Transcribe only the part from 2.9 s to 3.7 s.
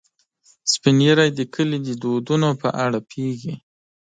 پوهیږي